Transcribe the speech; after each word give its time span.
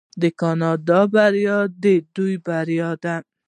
د 0.21 0.23
کاناډا 0.39 1.01
بریا 1.13 1.57
د 1.83 1.85
دوی 2.15 2.35
بریا 2.45 2.89
ده. 3.03 3.15